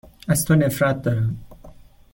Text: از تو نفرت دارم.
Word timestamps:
از 0.27 0.45
تو 0.45 0.55
نفرت 0.55 1.01
دارم. 1.01 1.39